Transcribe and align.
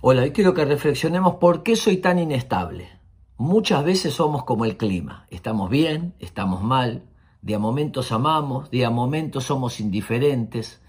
Hola, 0.00 0.22
hoy 0.22 0.30
quiero 0.30 0.54
que 0.54 0.64
reflexionemos 0.64 1.34
por 1.40 1.64
qué 1.64 1.74
soy 1.74 1.96
tan 1.96 2.20
inestable. 2.20 2.88
Muchas 3.36 3.84
veces 3.84 4.14
somos 4.14 4.44
como 4.44 4.64
el 4.64 4.76
clima, 4.76 5.26
estamos 5.28 5.68
bien, 5.70 6.14
estamos 6.20 6.62
mal, 6.62 7.02
de 7.42 7.56
a 7.56 7.58
momentos 7.58 8.12
amamos, 8.12 8.70
de 8.70 8.84
a 8.84 8.90
momentos 8.90 9.42
somos 9.46 9.80
indiferentes, 9.80 10.80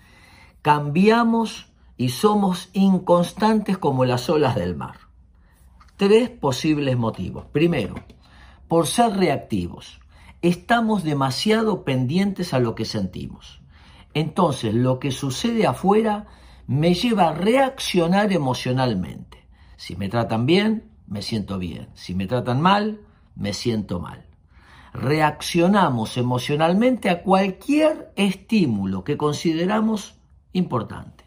cambiamos 0.62 1.74
y 1.98 2.10
somos 2.10 2.70
inconstantes 2.74 3.80
como 3.80 4.06
las 4.06 4.30
olas 4.30 4.54
del 4.54 4.76
mar. 4.76 5.00
Tres 5.98 6.30
posibles 6.30 6.96
motivos. 6.96 7.48
Primero, 7.48 7.96
por 8.68 8.86
ser 8.86 9.14
reactivos. 9.14 10.00
Estamos 10.44 11.04
demasiado 11.04 11.84
pendientes 11.84 12.54
a 12.54 12.60
lo 12.60 12.76
que 12.76 12.86
sentimos. 12.86 13.60
Entonces, 14.14 14.76
lo 14.76 15.00
que 15.00 15.10
sucede 15.10 15.66
afuera 15.66 16.28
me 16.70 16.94
lleva 16.94 17.30
a 17.30 17.34
reaccionar 17.34 18.32
emocionalmente. 18.32 19.44
Si 19.76 19.96
me 19.96 20.08
tratan 20.08 20.46
bien, 20.46 20.92
me 21.08 21.24
siento 21.24 21.58
bien. 21.58 21.90
Si 21.96 22.14
me 22.14 22.28
tratan 22.28 22.62
mal, 22.62 23.02
me 23.36 23.54
siento 23.54 24.00
mal. 24.00 24.28
Reaccionamos 24.94 26.16
emocionalmente 26.18 27.10
a 27.10 27.24
cualquier 27.24 28.14
estímulo 28.16 29.04
que 29.04 29.18
consideramos 29.18 30.20
importante. 30.54 31.24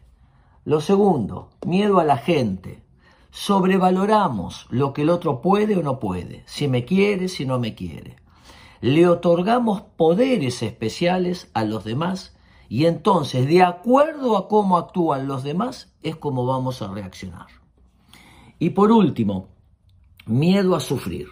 Lo 0.65 0.81
segundo, 0.81 1.51
miedo 1.67 1.99
a 1.99 2.05
la 2.05 2.19
gente. 2.19 2.85
Sobrevaloramos 3.33 4.69
lo 4.71 4.93
que 4.93 5.03
el 5.03 5.11
otro 5.11 5.41
puede 5.41 5.77
o 5.77 5.83
no 5.83 5.99
puede, 5.99 6.45
si 6.47 6.69
me 6.69 6.85
quiere, 6.85 7.27
si 7.27 7.47
no 7.47 7.59
me 7.59 7.75
quiere. 7.75 8.15
Le 8.81 9.09
otorgamos 9.09 9.81
poderes 9.97 10.63
especiales 10.63 11.51
a 11.53 11.65
los 11.65 11.83
demás 11.83 12.33
y 12.73 12.87
entonces, 12.87 13.47
de 13.49 13.63
acuerdo 13.63 14.39
a 14.39 14.49
cómo 14.49 14.79
actúan 14.79 15.29
los 15.29 15.43
demás, 15.43 15.93
es 16.03 16.17
como 16.17 16.47
vamos 16.47 16.81
a 16.81 16.89
reaccionar. 16.89 17.49
Y 18.59 18.71
por 18.71 18.91
último, 18.93 19.49
miedo 20.25 20.75
a 20.75 20.81
sufrir. 20.81 21.29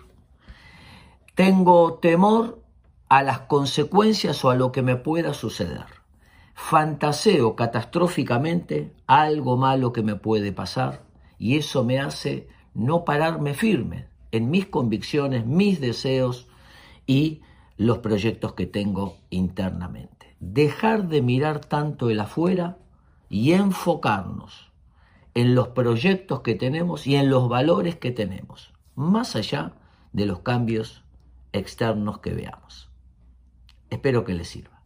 Tengo 1.34 1.94
temor 1.94 2.62
a 3.08 3.22
las 3.22 3.38
consecuencias 3.38 4.44
o 4.44 4.50
a 4.50 4.54
lo 4.54 4.70
que 4.70 4.82
me 4.82 4.96
pueda 4.96 5.32
suceder. 5.32 5.86
Fantaseo 6.52 7.56
catastróficamente 7.56 8.94
algo 9.06 9.56
malo 9.56 9.94
que 9.94 10.02
me 10.02 10.16
puede 10.16 10.52
pasar 10.52 11.06
y 11.38 11.56
eso 11.56 11.84
me 11.84 12.00
hace 12.00 12.48
no 12.74 13.06
pararme 13.06 13.54
firme 13.54 14.08
en 14.30 14.50
mis 14.50 14.66
convicciones, 14.66 15.46
mis 15.46 15.80
deseos 15.80 16.48
y 17.06 17.40
los 17.78 18.00
proyectos 18.00 18.52
que 18.52 18.66
tengo 18.66 19.16
internamente 19.30 20.19
dejar 20.40 21.08
de 21.08 21.22
mirar 21.22 21.60
tanto 21.60 22.10
el 22.10 22.18
afuera 22.18 22.78
y 23.28 23.52
enfocarnos 23.52 24.72
en 25.34 25.54
los 25.54 25.68
proyectos 25.68 26.40
que 26.40 26.54
tenemos 26.54 27.06
y 27.06 27.14
en 27.14 27.30
los 27.30 27.48
valores 27.48 27.96
que 27.96 28.10
tenemos, 28.10 28.72
más 28.96 29.36
allá 29.36 29.74
de 30.12 30.26
los 30.26 30.40
cambios 30.40 31.04
externos 31.52 32.18
que 32.18 32.34
veamos. 32.34 32.90
Espero 33.90 34.24
que 34.24 34.34
les 34.34 34.48
sirva. 34.48 34.79